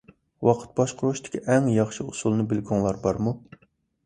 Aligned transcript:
ۋاقىت 0.47 0.71
باشقۇرۇشتىكى 0.79 1.41
ئەڭ 1.55 1.67
ياخشى 1.75 2.07
ئۇسۇلنى 2.07 2.47
بىلگۈڭلار 2.55 3.01
بارمۇ؟ 3.05 3.37